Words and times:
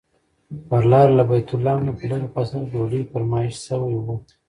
پر 0.67 0.83
لاره 0.91 1.13
له 1.19 1.23
بیت 1.29 1.49
لحم 1.65 1.81
نه 1.87 1.91
په 1.97 2.03
لږه 2.11 2.27
فاصله 2.35 2.59
کې 2.63 2.71
ډوډۍ 2.75 3.01
فرمایش 3.11 3.55
شوی 3.67 3.93
و. 3.99 4.07